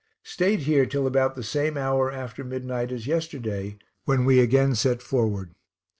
[0.23, 4.99] Stayed here till about the same hour after midnight as yesterday, when we again set
[4.99, 5.53] forward.